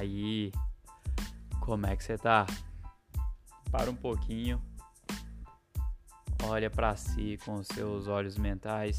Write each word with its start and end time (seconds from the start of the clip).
aí? 0.00 0.50
Como 1.60 1.86
é 1.86 1.94
que 1.94 2.02
você 2.02 2.16
tá? 2.16 2.46
Para 3.70 3.90
um 3.90 3.94
pouquinho. 3.94 4.60
Olha 6.44 6.70
para 6.70 6.96
si 6.96 7.38
com 7.44 7.54
os 7.56 7.66
seus 7.68 8.08
olhos 8.08 8.36
mentais. 8.36 8.98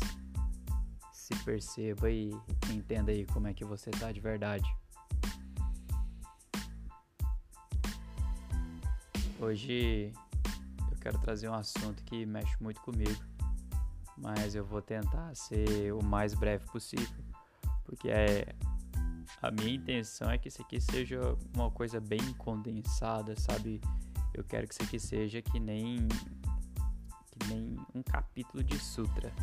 Se 1.12 1.36
perceba 1.44 2.10
e 2.10 2.32
entenda 2.70 3.12
aí 3.12 3.26
como 3.26 3.48
é 3.48 3.54
que 3.54 3.66
você 3.66 3.90
tá 3.92 4.12
de 4.12 4.20
verdade. 4.20 4.66
Hoje 9.40 10.14
eu 10.92 10.98
quero 11.02 11.18
trazer 11.18 11.50
um 11.50 11.54
assunto 11.56 12.04
que 12.04 12.28
mexe 12.28 12.56
muito 12.62 12.80
comigo, 12.82 13.24
mas 14.16 14.54
eu 14.54 14.64
vou 14.64 14.84
tentar 14.84 15.36
ser 15.36 15.92
o 15.94 16.04
mais 16.04 16.36
breve 16.36 16.64
possível, 16.68 17.24
porque 17.84 18.08
é 18.08 18.54
a 19.42 19.50
minha 19.50 19.74
intenção 19.74 20.30
é 20.30 20.38
que 20.38 20.50
isso 20.50 20.62
aqui 20.62 20.80
seja 20.80 21.36
uma 21.56 21.72
coisa 21.72 22.00
bem 22.00 22.22
condensada, 22.34 23.36
sabe? 23.36 23.82
Eu 24.34 24.44
quero 24.44 24.68
que 24.68 24.74
isso 24.74 24.84
aqui 24.84 25.00
seja 25.00 25.42
que 25.42 25.60
nem 25.60 26.08
que 27.32 27.48
nem 27.48 27.76
um 27.96 28.04
capítulo 28.04 28.64
de 28.64 28.78
sutra. 28.78 29.34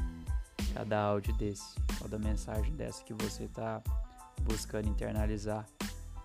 Cada 0.72 1.02
áudio 1.02 1.34
desse, 1.34 1.74
cada 1.98 2.18
mensagem 2.18 2.74
dessa 2.76 3.02
que 3.02 3.12
você 3.12 3.44
está 3.44 3.82
buscando 4.42 4.88
internalizar. 4.88 5.66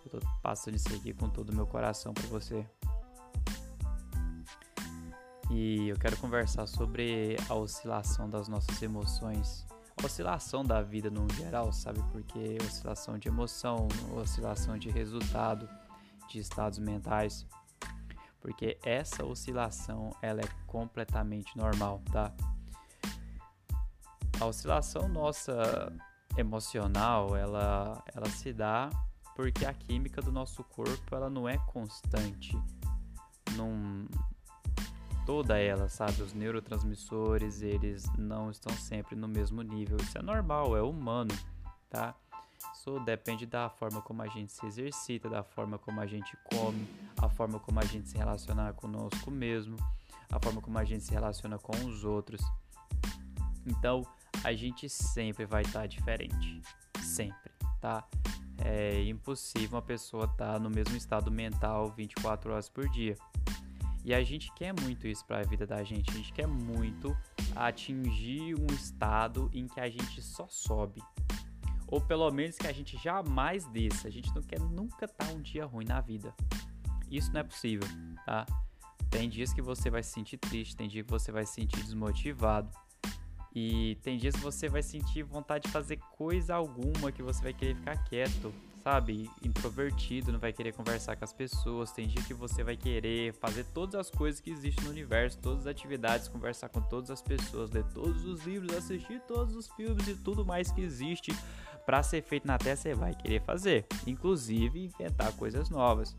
Eu 0.06 0.20
tô 0.20 0.28
passando 0.44 0.76
isso 0.76 0.94
aqui 0.94 1.14
com 1.14 1.28
todo 1.30 1.50
o 1.50 1.56
meu 1.56 1.66
coração 1.66 2.14
para 2.14 2.28
você. 2.28 2.66
E 5.50 5.90
eu 5.90 5.98
quero 5.98 6.16
conversar 6.18 6.68
sobre 6.68 7.38
a 7.50 7.56
oscilação 7.56 8.30
das 8.30 8.48
nossas 8.48 8.82
emoções 8.82 9.66
oscilação 10.02 10.64
da 10.64 10.82
vida 10.82 11.10
no 11.10 11.28
geral, 11.34 11.72
sabe? 11.72 12.02
Porque 12.12 12.58
oscilação 12.62 13.18
de 13.18 13.28
emoção, 13.28 13.88
oscilação 14.16 14.78
de 14.78 14.90
resultado, 14.90 15.70
de 16.30 16.40
estados 16.40 16.80
mentais. 16.80 17.46
Porque 18.42 18.78
essa 18.84 19.24
oscilação, 19.24 20.16
ela 20.22 20.42
é 20.42 20.48
completamente 20.66 21.56
normal, 21.58 22.02
tá? 22.12 22.34
A 24.40 24.46
oscilação 24.46 25.08
nossa 25.08 25.94
emocional, 26.38 27.36
ela, 27.36 28.04
ela 28.14 28.30
se 28.30 28.52
dá 28.52 28.90
porque 29.36 29.66
a 29.66 29.74
química 29.74 30.22
do 30.22 30.32
nosso 30.32 30.64
corpo, 30.64 31.16
ela 31.16 31.30
não 31.30 31.48
é 31.48 31.58
constante. 31.58 32.56
Não, 33.56 34.08
toda 35.26 35.58
ela, 35.58 35.88
sabe? 35.90 36.22
Os 36.22 36.34
neurotransmissores, 36.34 37.62
eles 37.62 38.06
não 38.18 38.52
estão 38.52 38.74
sempre 38.76 39.16
no 39.16 39.28
mesmo 39.28 39.62
nível. 39.62 39.98
Isso 39.98 40.18
é 40.18 40.22
normal, 40.22 40.76
é 40.76 40.82
humano, 40.82 41.34
tá? 41.90 42.16
Isso 42.74 43.00
depende 43.00 43.46
da 43.46 43.70
forma 43.70 44.02
como 44.02 44.22
a 44.22 44.28
gente 44.28 44.52
se 44.52 44.66
exercita, 44.66 45.30
da 45.30 45.44
forma 45.44 45.78
como 45.78 46.00
a 46.02 46.06
gente 46.06 46.38
come, 46.46 46.88
a 47.18 47.30
forma 47.30 47.60
como 47.60 47.80
a 47.80 47.86
gente 47.86 48.10
se 48.10 48.18
relaciona 48.18 48.74
conosco 48.74 49.32
mesmo, 49.32 49.78
a 50.32 50.40
forma 50.40 50.62
como 50.62 50.78
a 50.78 50.84
gente 50.84 51.04
se 51.04 51.12
relaciona 51.12 51.58
com 51.58 51.74
os 51.86 52.04
outros. 52.04 52.42
Então, 53.66 54.06
a 54.44 54.54
gente 54.54 54.90
sempre 54.90 55.46
vai 55.46 55.62
estar 55.62 55.82
tá 55.82 55.88
diferente, 55.88 56.62
sempre, 57.02 57.52
tá? 57.80 58.06
É 58.58 59.04
impossível 59.04 59.78
uma 59.78 59.82
pessoa 59.82 60.26
estar 60.26 60.54
tá 60.54 60.60
no 60.60 60.70
mesmo 60.70 60.96
estado 60.96 61.32
mental 61.32 61.90
24 61.92 62.52
horas 62.52 62.70
por 62.70 62.88
dia. 62.90 63.16
E 64.06 64.14
a 64.14 64.22
gente 64.24 64.52
quer 64.54 64.74
muito 64.82 65.08
isso 65.08 65.26
para 65.26 65.40
a 65.40 65.44
vida 65.44 65.66
da 65.66 65.84
gente. 65.84 66.10
A 66.12 66.14
gente 66.14 66.34
quer 66.34 66.48
muito 66.48 67.16
atingir 67.56 68.56
um 68.56 68.74
estado 68.74 69.50
em 69.54 69.66
que 69.68 69.80
a 69.80 69.90
gente 69.90 70.22
só 70.22 70.48
sobe. 70.50 71.02
Ou 71.88 72.02
pelo 72.02 72.30
menos 72.32 72.58
que 72.58 72.68
a 72.68 72.74
gente 72.74 72.98
jamais 72.98 73.66
desça. 73.68 74.08
A 74.08 74.12
gente 74.12 74.34
não 74.36 74.42
quer 74.42 74.60
nunca 74.60 75.06
estar 75.06 75.28
tá 75.28 75.34
um 75.34 75.42
dia 75.42 75.66
ruim 75.66 75.86
na 75.86 76.02
vida. 76.02 76.34
Isso 77.10 77.32
não 77.32 77.40
é 77.40 77.44
possível, 77.44 77.88
tá? 78.26 78.46
Tem 79.10 79.30
dias 79.30 79.54
que 79.54 79.62
você 79.62 79.90
vai 79.90 80.02
se 80.02 80.12
sentir 80.12 80.38
triste, 80.38 80.76
tem 80.76 80.90
dias 80.90 81.06
que 81.06 81.12
você 81.12 81.32
vai 81.32 81.46
se 81.46 81.54
sentir 81.54 81.82
desmotivado. 81.84 82.70
E 83.56 83.96
tem 84.02 84.18
dias 84.18 84.36
que 84.36 84.42
você 84.42 84.68
vai 84.68 84.82
sentir 84.82 85.22
vontade 85.22 85.66
de 85.68 85.72
fazer 85.72 85.98
coisa 86.18 86.56
alguma 86.56 87.12
que 87.12 87.22
você 87.22 87.42
vai 87.44 87.54
querer 87.54 87.76
ficar 87.76 88.04
quieto, 88.06 88.52
sabe, 88.84 89.32
introvertido, 89.42 90.34
não 90.34 90.40
vai 90.40 90.52
querer 90.52 90.74
conversar 90.74 91.16
com 91.16 91.24
as 91.24 91.32
pessoas. 91.32 91.94
Tem 91.94 92.06
dia 92.06 92.22
que 92.24 92.34
você 92.34 92.64
vai 92.64 92.76
querer 92.76 93.34
fazer 93.34 93.64
todas 93.74 93.96
as 93.96 94.10
coisas 94.10 94.42
que 94.42 94.50
existem 94.52 94.84
no 94.84 94.90
universo, 94.90 95.40
todas 95.40 95.62
as 95.62 95.68
atividades, 95.68 96.28
conversar 96.28 96.68
com 96.68 96.82
todas 96.82 97.10
as 97.10 97.22
pessoas, 97.22 97.72
ler 97.72 97.86
todos 97.94 98.26
os 98.26 98.44
livros, 98.44 98.76
assistir 98.76 99.22
todos 99.22 99.56
os 99.56 99.70
filmes 99.70 100.06
e 100.10 100.16
tudo 100.16 100.46
mais 100.46 100.70
que 100.70 100.82
existe 100.82 101.34
para 101.86 102.04
ser 102.04 102.22
feito 102.24 102.46
na 102.46 102.58
Terra, 102.58 102.76
você 102.76 102.94
vai 102.94 103.16
querer 103.16 103.42
fazer, 103.42 103.86
inclusive 104.06 104.86
inventar 104.86 105.32
coisas 105.34 105.70
novas. 105.70 106.16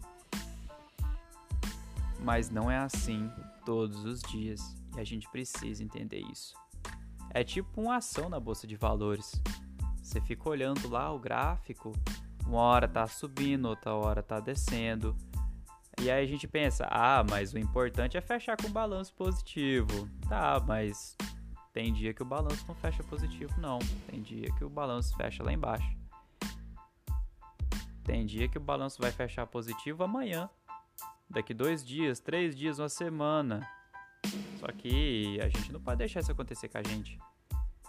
Mas 2.21 2.49
não 2.49 2.71
é 2.71 2.79
assim 2.79 3.31
todos 3.67 4.05
os 4.05 4.23
dias 4.23 4.75
e 4.97 5.01
a 5.01 5.05
gente 5.05 5.29
precisa 5.29 5.85
entender 5.85 6.21
isso. 6.33 6.55
É 7.29 7.45
tipo 7.45 7.83
uma 7.83 7.97
ação 7.97 8.31
na 8.31 8.41
bolsa 8.41 8.67
de 8.67 8.77
valores. 8.77 9.33
Você 10.03 10.21
fica 10.21 10.49
olhando 10.49 10.89
lá 10.89 11.13
o 11.13 11.19
gráfico 11.19 11.93
uma 12.47 12.59
hora 12.59 12.89
tá 12.89 13.07
subindo, 13.07 13.67
outra 13.67 13.95
hora 13.95 14.23
tá 14.23 14.41
descendo. 14.41 15.17
E 16.01 16.11
aí 16.11 16.25
a 16.25 16.27
gente 16.27 16.47
pensa, 16.47 16.87
ah, 16.91 17.25
mas 17.29 17.53
o 17.53 17.59
importante 17.59 18.17
é 18.17 18.21
fechar 18.21 18.57
com 18.57 18.69
balanço 18.71 19.15
positivo. 19.15 20.09
Tá, 20.29 20.61
mas 20.67 21.17
tem 21.73 21.93
dia 21.93 22.13
que 22.13 22.23
o 22.23 22.27
balanço 22.27 22.65
não 22.69 22.75
fecha 22.75 23.03
positivo, 23.03 23.53
não. 23.61 23.79
Tem 24.09 24.21
dia 24.21 24.49
que 24.53 24.65
o 24.65 24.69
balanço 24.69 25.17
fecha 25.17 25.43
lá 25.43 25.53
embaixo. 25.53 25.97
Tem 28.05 28.27
dia 28.27 28.49
que 28.49 28.59
o 28.59 28.61
balanço 28.61 29.01
vai 29.01 29.11
fechar 29.11 29.47
positivo 29.47 30.05
amanhã. 30.05 30.51
Daqui 31.29 31.55
dois 31.55 31.85
dias, 31.85 32.21
três 32.21 32.55
dias, 32.55 32.79
uma 32.79 32.89
semana. 32.89 33.67
Só 34.61 34.67
que 34.67 35.41
a 35.41 35.49
gente 35.49 35.73
não 35.73 35.81
pode 35.81 35.99
deixar 35.99 36.21
isso 36.21 36.31
acontecer 36.31 36.69
com 36.69 36.79
a 36.79 36.83
gente. 36.83 37.19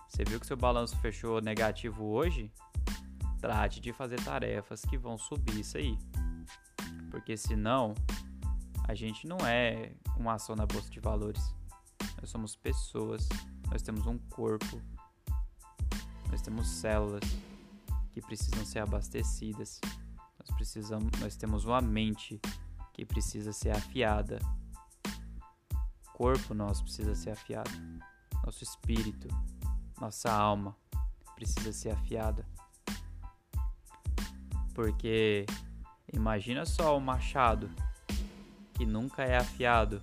Você 0.07 0.23
viu 0.23 0.39
que 0.39 0.47
seu 0.47 0.55
balanço 0.55 0.97
fechou 0.99 1.41
negativo 1.41 2.05
hoje? 2.05 2.51
Trate 3.45 3.79
de 3.79 3.93
fazer 3.93 4.19
tarefas 4.23 4.81
que 4.81 4.97
vão 4.97 5.19
subir 5.19 5.59
isso 5.59 5.77
aí. 5.77 5.95
Porque 7.11 7.37
senão 7.37 7.93
a 8.87 8.95
gente 8.95 9.27
não 9.27 9.37
é 9.45 9.93
uma 10.17 10.33
ação 10.33 10.55
na 10.55 10.65
bolsa 10.65 10.89
de 10.89 10.99
valores. 10.99 11.53
Nós 12.19 12.31
somos 12.31 12.55
pessoas, 12.55 13.29
nós 13.69 13.83
temos 13.83 14.07
um 14.07 14.17
corpo, 14.17 14.81
nós 16.31 16.41
temos 16.41 16.67
células 16.67 17.23
que 18.11 18.19
precisam 18.19 18.65
ser 18.65 18.79
abastecidas. 18.79 19.79
Nós 20.39 20.49
precisamos, 20.55 21.11
nós 21.19 21.35
temos 21.35 21.65
uma 21.65 21.81
mente 21.81 22.41
que 22.93 23.05
precisa 23.05 23.53
ser 23.53 23.69
afiada. 23.69 24.39
O 26.07 26.17
corpo 26.17 26.55
nosso 26.55 26.81
precisa 26.81 27.13
ser 27.13 27.29
afiado. 27.29 27.69
Nosso 28.43 28.63
espírito, 28.63 29.27
nossa 30.01 30.31
alma 30.31 30.75
precisa 31.35 31.71
ser 31.71 31.91
afiada. 31.91 32.43
Porque 34.75 35.45
imagina 36.13 36.65
só 36.65 36.95
o 36.95 37.01
machado 37.01 37.71
que 38.75 38.85
nunca 38.85 39.23
é 39.23 39.37
afiado. 39.37 40.01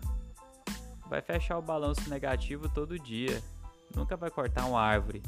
Vai 1.06 1.21
fechar 1.21 1.59
o 1.59 1.62
balanço 1.62 2.09
negativo 2.09 2.71
todo 2.71 2.99
dia. 2.99 3.43
Nunca 3.94 4.16
vai 4.16 4.31
cortar 4.31 4.65
uma 4.65 4.81
árvore. 4.81 5.22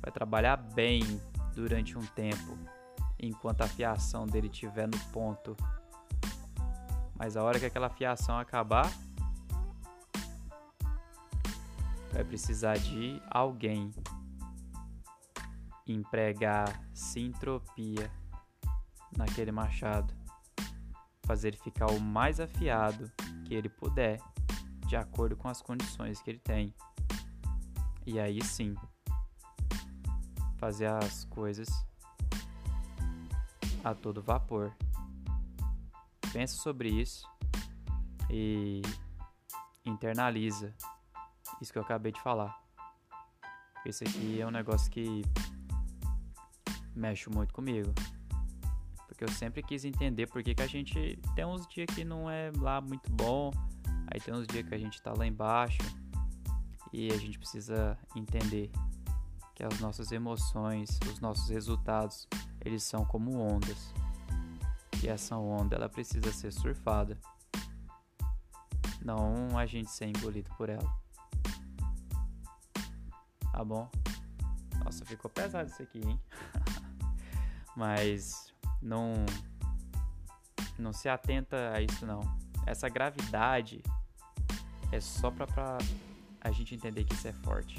Vai 0.00 0.12
trabalhar 0.12 0.56
bem 0.56 1.02
durante 1.52 1.98
um 1.98 2.06
tempo, 2.06 2.56
enquanto 3.18 3.62
a 3.62 3.68
fiação 3.68 4.24
dele 4.24 4.46
estiver 4.46 4.86
no 4.86 4.98
ponto. 5.12 5.56
Mas 7.16 7.36
a 7.36 7.42
hora 7.42 7.58
que 7.58 7.66
aquela 7.66 7.88
fiação 7.88 8.38
acabar, 8.38 8.88
vai 12.12 12.22
precisar 12.22 12.78
de 12.78 13.20
alguém 13.28 13.90
empregar 15.86 16.80
sintropia 16.92 18.10
naquele 19.16 19.52
machado, 19.52 20.14
fazer 21.24 21.56
ficar 21.56 21.90
o 21.90 22.00
mais 22.00 22.40
afiado 22.40 23.10
que 23.44 23.54
ele 23.54 23.68
puder, 23.68 24.20
de 24.86 24.96
acordo 24.96 25.36
com 25.36 25.48
as 25.48 25.62
condições 25.62 26.20
que 26.20 26.30
ele 26.30 26.38
tem. 26.38 26.74
E 28.06 28.18
aí 28.18 28.42
sim, 28.42 28.74
fazer 30.58 30.86
as 30.86 31.24
coisas 31.24 31.68
a 33.82 33.94
todo 33.94 34.22
vapor. 34.22 34.74
Pensa 36.32 36.56
sobre 36.56 36.88
isso 36.88 37.28
e 38.30 38.82
internaliza 39.84 40.74
isso 41.60 41.72
que 41.72 41.78
eu 41.78 41.82
acabei 41.82 42.12
de 42.12 42.20
falar. 42.20 42.58
Esse 43.84 44.04
aqui 44.04 44.40
é 44.40 44.46
um 44.46 44.50
negócio 44.50 44.90
que 44.90 45.22
mexe 46.94 47.28
muito 47.28 47.52
comigo. 47.52 47.92
Porque 49.14 49.24
eu 49.24 49.28
sempre 49.28 49.62
quis 49.62 49.84
entender 49.84 50.26
porque 50.26 50.56
que 50.56 50.62
a 50.62 50.66
gente 50.66 51.16
tem 51.36 51.44
uns 51.44 51.68
dias 51.68 51.86
que 51.94 52.04
não 52.04 52.28
é 52.28 52.50
lá 52.58 52.80
muito 52.80 53.08
bom, 53.12 53.52
aí 54.08 54.20
tem 54.20 54.34
uns 54.34 54.44
dias 54.44 54.66
que 54.66 54.74
a 54.74 54.78
gente 54.78 55.00
tá 55.00 55.14
lá 55.16 55.24
embaixo 55.24 55.78
e 56.92 57.12
a 57.12 57.16
gente 57.16 57.38
precisa 57.38 57.96
entender 58.16 58.72
que 59.54 59.62
as 59.62 59.78
nossas 59.78 60.10
emoções, 60.10 60.98
os 61.08 61.20
nossos 61.20 61.48
resultados, 61.48 62.26
eles 62.64 62.82
são 62.82 63.04
como 63.04 63.38
ondas. 63.38 63.94
que 65.00 65.08
essa 65.08 65.36
onda 65.36 65.76
ela 65.76 65.88
precisa 65.88 66.32
ser 66.32 66.52
surfada. 66.52 67.16
Não 69.00 69.56
a 69.56 69.64
gente 69.64 69.92
ser 69.92 70.06
engolido 70.06 70.50
por 70.56 70.68
ela. 70.68 70.92
Tá 73.52 73.64
bom? 73.64 73.88
Nossa, 74.84 75.04
ficou 75.04 75.30
pesado 75.30 75.70
isso 75.70 75.82
aqui, 75.82 76.00
hein? 76.04 76.20
Mas 77.76 78.53
não 78.84 79.24
não 80.78 80.92
se 80.92 81.08
atenta 81.08 81.72
a 81.72 81.80
isso 81.80 82.04
não. 82.06 82.20
Essa 82.66 82.88
gravidade 82.88 83.82
é 84.92 85.00
só 85.00 85.30
pra, 85.30 85.46
pra 85.46 85.78
a 86.40 86.50
gente 86.50 86.74
entender 86.74 87.04
que 87.04 87.14
isso 87.14 87.26
é 87.26 87.32
forte. 87.32 87.78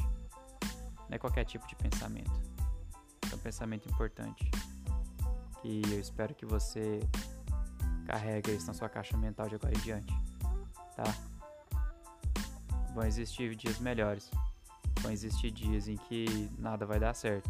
Não 1.08 1.16
é 1.16 1.18
qualquer 1.18 1.46
tipo 1.46 1.68
de 1.68 1.76
pensamento. 1.76 2.32
É 3.32 3.36
um 3.36 3.40
pensamento 3.40 3.88
importante. 3.90 4.50
Que 5.62 5.82
eu 5.92 6.00
espero 6.00 6.34
que 6.34 6.46
você 6.46 7.00
carregue 8.08 8.56
isso 8.56 8.68
na 8.68 8.74
sua 8.74 8.90
caixa 8.90 9.18
mental 9.18 9.48
de 9.48 9.56
agora 9.56 9.74
em 9.76 9.82
diante. 9.82 10.14
Tá? 10.96 11.04
Vão 12.94 13.06
existir 13.06 13.56
dias 13.56 13.80
melhores. 13.80 14.32
Vão 15.02 15.12
existir 15.12 15.52
dias 15.52 15.88
em 15.88 15.98
que 15.98 16.50
nada 16.58 16.86
vai 16.86 17.00
dar 17.00 17.14
certo. 17.14 17.50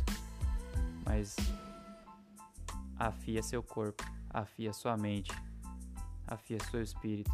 Mas 1.05 1.35
afia 2.97 3.41
seu 3.43 3.61
corpo, 3.61 4.03
afia 4.29 4.73
sua 4.73 4.97
mente, 4.97 5.31
afia 6.27 6.57
seu 6.71 6.81
espírito. 6.81 7.31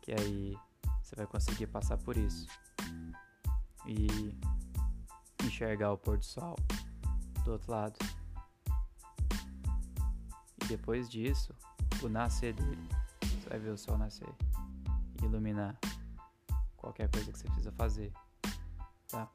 Que 0.00 0.12
aí 0.12 0.56
você 1.02 1.16
vai 1.16 1.26
conseguir 1.26 1.66
passar 1.66 1.96
por 1.98 2.16
isso 2.16 2.46
e 3.86 4.34
enxergar 5.44 5.92
o 5.92 5.98
pôr 5.98 6.18
do 6.18 6.24
sol 6.24 6.56
do 7.44 7.52
outro 7.52 7.70
lado. 7.70 7.98
E 10.62 10.66
depois 10.66 11.08
disso, 11.10 11.54
o 12.02 12.08
nascer 12.08 12.54
dele. 12.54 12.88
Você 13.20 13.48
vai 13.48 13.58
ver 13.58 13.70
o 13.70 13.78
sol 13.78 13.98
nascer 13.98 14.28
e 15.20 15.24
iluminar 15.24 15.78
qualquer 16.76 17.08
coisa 17.10 17.30
que 17.30 17.38
você 17.38 17.46
precisa 17.46 17.72
fazer. 17.72 18.12
Tá? 19.08 19.28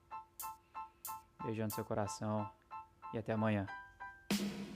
Beijando 1.44 1.74
seu 1.74 1.86
coração 1.86 2.50
e 3.14 3.18
até 3.18 3.34
amanhã. 3.34 3.66
thank 4.30 4.42
you 4.42 4.67